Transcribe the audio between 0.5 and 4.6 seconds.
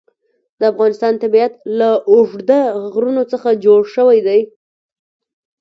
د افغانستان طبیعت له اوږده غرونه څخه جوړ شوی دی.